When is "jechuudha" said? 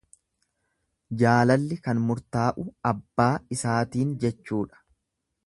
4.25-4.85